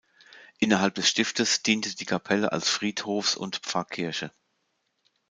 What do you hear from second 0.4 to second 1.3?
Innerhalb des